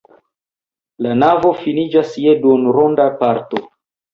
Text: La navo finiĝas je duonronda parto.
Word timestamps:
La 1.07 1.11
navo 1.25 1.51
finiĝas 1.59 2.17
je 2.25 2.35
duonronda 2.47 3.07
parto. 3.21 3.63